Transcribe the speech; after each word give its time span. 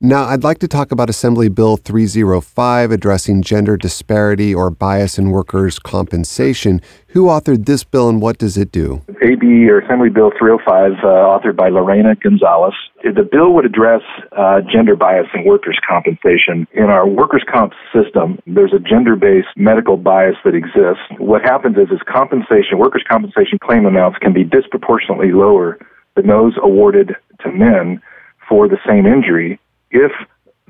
Now, 0.00 0.26
I'd 0.26 0.44
like 0.44 0.58
to 0.58 0.68
talk 0.68 0.92
about 0.92 1.10
Assembly 1.10 1.48
Bill 1.48 1.76
305 1.76 2.92
addressing 2.92 3.42
gender 3.42 3.76
disparity 3.76 4.54
or 4.54 4.70
bias 4.70 5.18
in 5.18 5.30
workers' 5.30 5.80
compensation. 5.80 6.80
Who 7.08 7.24
authored 7.24 7.66
this 7.66 7.82
bill 7.82 8.08
and 8.08 8.22
what 8.22 8.38
does 8.38 8.56
it 8.56 8.70
do? 8.70 9.02
AB 9.20 9.68
or 9.68 9.80
Assembly 9.80 10.08
Bill 10.08 10.30
305, 10.38 11.02
uh, 11.02 11.04
authored 11.04 11.56
by 11.56 11.70
Lorena 11.70 12.14
Gonzalez. 12.14 12.74
The 13.02 13.28
bill 13.28 13.52
would 13.54 13.64
address 13.64 14.02
uh, 14.30 14.60
gender 14.72 14.94
bias 14.94 15.26
in 15.34 15.44
workers' 15.44 15.80
compensation. 15.82 16.68
In 16.74 16.84
our 16.84 17.04
workers' 17.04 17.42
comp 17.52 17.72
system, 17.92 18.38
there's 18.46 18.72
a 18.72 18.78
gender 18.78 19.16
based 19.16 19.48
medical 19.56 19.96
bias 19.96 20.36
that 20.44 20.54
exists. 20.54 21.02
What 21.18 21.42
happens 21.42 21.76
is, 21.76 21.90
is 21.90 21.98
compensation, 22.06 22.78
workers' 22.78 23.02
compensation 23.10 23.58
claim 23.58 23.84
amounts 23.84 24.18
can 24.18 24.32
be 24.32 24.44
disproportionately 24.44 25.32
lower 25.32 25.76
than 26.14 26.28
those 26.28 26.54
awarded 26.62 27.16
to 27.40 27.50
men 27.50 28.00
for 28.48 28.68
the 28.68 28.78
same 28.86 29.04
injury 29.04 29.58
if 29.90 30.12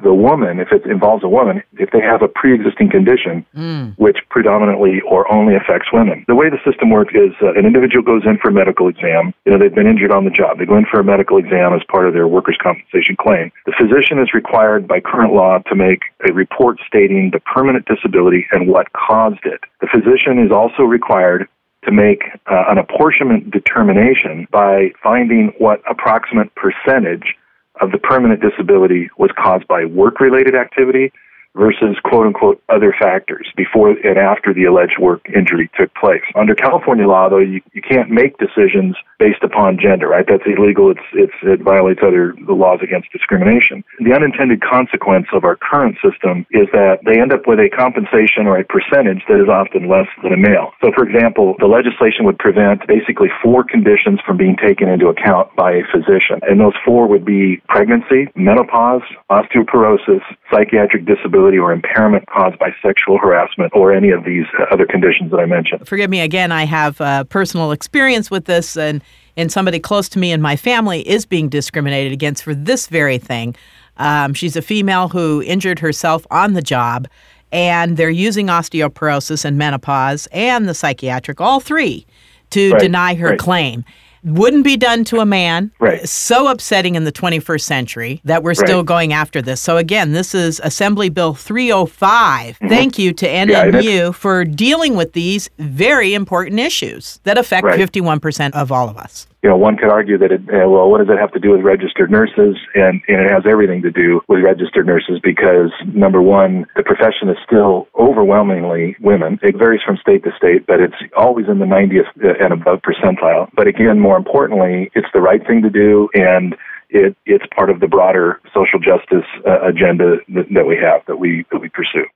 the 0.03 0.15
woman, 0.15 0.61
if 0.61 0.71
it 0.71 0.87
involves 0.87 1.25
a 1.25 1.29
woman, 1.29 1.63
if 1.75 1.91
they 1.91 2.01
have 2.01 2.23
a 2.23 2.29
pre-existing 2.29 2.91
condition 2.91 3.45
mm. 3.55 3.95
which 3.99 4.19
predominantly 4.31 5.01
or 5.09 5.31
only 5.33 5.55
affects 5.55 5.89
women. 5.93 6.25
The 6.29 6.35
way 6.35 6.49
the 6.51 6.63
system 6.69 6.91
works 6.91 7.15
is 7.15 7.35
uh, 7.43 7.55
an 7.55 7.67
individual 7.67 8.03
goes 8.03 8.23
in 8.25 8.39
for 8.39 8.49
a 8.49 8.53
medical 8.53 8.89
exam. 8.89 9.35
You 9.45 9.53
know, 9.53 9.59
they've 9.59 9.75
been 9.75 9.87
injured 9.87 10.13
on 10.13 10.25
the 10.25 10.31
job. 10.31 10.59
They 10.59 10.67
go 10.67 10.77
in 10.77 10.87
for 10.87 11.01
a 11.01 11.05
medical 11.05 11.39
exam 11.39 11.75
as 11.75 11.83
part 11.91 12.07
of 12.07 12.15
their 12.15 12.29
workers' 12.29 12.59
compensation 12.63 13.17
claim. 13.19 13.51
The 13.67 13.75
physician 13.79 14.19
is 14.19 14.35
required 14.35 14.87
by 14.87 15.01
current 15.01 15.33
law 15.33 15.59
to 15.67 15.75
make 15.75 16.03
a 16.29 16.33
report 16.33 16.79
stating 16.87 17.31
the 17.33 17.41
permanent 17.41 17.87
disability 17.87 18.47
and 18.53 18.69
what 18.69 18.93
caused 18.93 19.45
it. 19.45 19.61
The 19.81 19.89
physician 19.91 20.39
is 20.39 20.53
also 20.53 20.83
required 20.83 21.49
to 21.85 21.93
make 21.93 22.23
uh, 22.47 22.65
an 22.69 22.79
apportionment 22.79 23.51
determination 23.51 24.47
by 24.51 24.91
finding 25.03 25.53
what 25.59 25.81
approximate 25.89 26.51
percentage 26.55 27.35
of 27.81 27.93
the 27.93 27.99
permanent 27.99 28.41
disability 28.41 29.11
was 29.17 29.31
caused 29.37 29.67
by 29.69 29.85
work 29.85 30.21
related 30.21 30.55
activity 30.55 31.13
versus 31.57 31.97
quote 32.05 32.27
unquote 32.27 32.63
other 32.69 32.95
factors 32.99 33.49
before 33.57 33.91
and 33.91 34.19
after 34.19 34.55
the 34.55 34.65
alleged 34.65 34.99
work 34.99 35.27
injury 35.35 35.71
took 35.79 35.93
place. 35.95 36.23
Under 36.35 36.55
California 36.55 37.07
law, 37.07 37.29
though, 37.29 37.39
you, 37.39 37.61
you 37.73 37.83
can't 37.83 38.11
make 38.11 38.39
decisions 38.39 38.97
based 39.19 39.43
upon 39.43 39.79
gender, 39.79 40.09
right? 40.09 40.25
That's 40.27 40.47
illegal. 40.47 40.91
It's, 40.91 41.09
it's, 41.13 41.35
it 41.43 41.61
violates 41.63 42.01
other 42.03 42.35
the 42.47 42.53
laws 42.53 42.81
against 42.83 43.11
discrimination. 43.13 43.83
The 43.99 44.15
unintended 44.15 44.63
consequence 44.63 45.27
of 45.33 45.45
our 45.45 45.57
current 45.57 45.97
system 45.99 46.47
is 46.51 46.69
that 46.73 47.03
they 47.05 47.21
end 47.21 47.33
up 47.33 47.47
with 47.47 47.59
a 47.59 47.69
compensation 47.75 48.47
or 48.47 48.59
a 48.59 48.65
percentage 48.65 49.23
that 49.29 49.43
is 49.43 49.49
often 49.49 49.89
less 49.89 50.07
than 50.23 50.33
a 50.33 50.37
male. 50.37 50.73
So, 50.83 50.93
for 50.95 51.03
example, 51.09 51.57
the 51.59 51.67
legislation 51.67 52.25
would 52.27 52.39
prevent 52.39 52.87
basically 52.87 53.29
four 53.43 53.65
conditions 53.65 54.21
from 54.25 54.37
being 54.37 54.57
taken 54.57 54.89
into 54.89 55.09
account 55.09 55.55
by 55.57 55.73
a 55.73 55.83
physician. 55.91 56.39
And 56.43 56.61
those 56.61 56.77
four 56.85 57.09
would 57.09 57.25
be 57.25 57.61
pregnancy, 57.69 58.31
menopause, 58.37 59.03
osteoporosis, 59.31 60.23
psychiatric 60.53 61.05
disability 61.39 61.59
or 61.59 61.73
impairment 61.73 62.27
caused 62.27 62.59
by 62.59 62.71
sexual 62.83 63.19
harassment 63.19 63.73
or 63.75 63.93
any 63.93 64.11
of 64.11 64.25
these 64.25 64.45
other 64.71 64.87
conditions 64.87 65.31
that 65.31 65.39
I 65.39 65.47
mentioned. 65.47 65.87
Forgive 65.87 66.11
me 66.11 66.21
again, 66.21 66.53
I 66.53 66.65
have 66.65 67.01
uh, 67.01 67.25
personal 67.25 67.73
experience 67.73 68.31
with 68.31 68.47
this, 68.47 68.77
and, 68.77 69.03
and 69.37 69.51
somebody 69.53 69.79
close 69.79 70.09
to 70.11 70.19
me 70.19 70.33
in 70.33 70.43
my 70.43 70.57
family 70.57 71.09
is 71.09 71.27
being 71.27 71.49
discriminated 71.49 72.13
against 72.13 72.43
for 72.43 72.55
this 72.55 72.89
very 72.89 73.19
thing. 73.19 73.55
Um, 73.99 74.35
she's 74.35 74.57
a 74.57 74.63
female 74.63 75.09
who 75.09 75.43
injured 75.43 75.79
herself 75.79 76.27
on 76.31 76.55
the 76.55 76.63
job, 76.63 77.09
and 77.53 77.97
they're 77.97 78.11
using 78.11 78.47
osteoporosis 78.49 79.45
and 79.45 79.57
menopause 79.57 80.29
and 80.33 80.69
the 80.69 80.75
psychiatric, 80.75 81.41
all 81.41 81.61
three, 81.61 82.07
to 82.51 82.73
right, 82.73 82.81
deny 82.81 83.15
her 83.15 83.31
right. 83.31 83.39
claim 83.39 83.85
wouldn't 84.25 84.65
be 84.65 84.77
done 84.77 85.05
to 85.05 85.19
a 85.19 85.27
man. 85.27 85.73
Right. 85.79 86.09
So 86.09 86.49
upsetting 86.49 86.95
in 86.95 87.05
the 87.05 87.13
21st 87.13 87.63
century 87.63 88.21
that 88.25 88.43
we're 88.43 88.55
still 88.55 88.79
right. 88.79 88.87
going 88.87 89.13
after 89.13 89.43
this. 89.43 89.61
So 89.61 89.77
again, 89.77 90.13
this 90.13 90.35
is 90.35 90.61
Assembly 90.65 91.09
Bill 91.09 91.35
305. 91.35 92.57
Mm-hmm. 92.57 92.69
Thank 92.69 92.99
you 92.99 93.13
to 93.13 93.27
NNU 93.27 93.83
yeah, 93.83 94.11
for 94.11 94.45
dealing 94.45 94.97
with 94.97 95.13
these 95.13 95.49
very 95.59 96.15
important 96.15 96.61
issues 96.61 97.21
that 97.25 97.39
affect 97.39 97.65
right. 97.65 97.79
51% 97.79 98.53
of 98.53 98.73
all 98.73 98.89
of 98.89 98.97
us 98.97 99.27
you 99.43 99.49
know, 99.49 99.57
one 99.57 99.77
could 99.77 99.91
argue 99.91 100.19
that 100.19 100.33
it, 100.33 100.41
uh, 100.51 100.69
well, 100.69 100.91
what 100.91 100.99
does 100.99 101.09
it 101.09 101.19
have 101.19 101.31
to 101.33 101.39
do 101.39 101.53
with 101.53 101.61
registered 101.61 102.11
nurses? 102.11 102.57
And, 102.75 103.01
and 103.07 103.21
it 103.23 103.31
has 103.31 103.45
everything 103.49 103.83
to 103.83 103.91
do 103.91 104.21
with 104.27 104.43
registered 104.43 104.85
nurses 104.85 105.21
because 105.23 105.71
number 105.87 106.21
one, 106.21 106.67
the 106.75 106.83
profession 106.83 107.29
is 107.29 107.37
still 107.47 107.87
overwhelmingly 107.99 108.97
women. 109.01 109.39
It 109.43 109.57
varies 109.57 109.81
from 109.87 109.97
state 109.99 110.25
to 110.25 110.33
state, 110.37 110.67
but 110.67 110.81
it's 110.81 110.97
always 111.17 111.47
in 111.47 111.61
the 111.61 111.67
90th 111.67 112.11
and 112.43 112.53
above 112.53 112.81
percentile. 112.83 113.49
But 113.55 113.69
again, 113.69 114.01
more 114.09 114.17
importantly, 114.17 114.91
it's 114.95 115.13
the 115.13 115.21
right 115.21 115.47
thing 115.47 115.61
to 115.61 115.69
do 115.69 116.09
and 116.15 116.57
it, 116.89 117.15
it's 117.27 117.45
part 117.55 117.69
of 117.69 117.81
the 117.81 117.87
broader 117.87 118.41
social 118.55 118.81
justice 118.81 119.29
uh, 119.47 119.61
agenda 119.69 120.17
that, 120.35 120.47
that 120.55 120.67
we 120.67 120.77
have, 120.77 121.05
that 121.09 121.17
we, 121.17 121.45
that 121.53 121.59
we 121.61 121.69
pursue. 121.69 122.09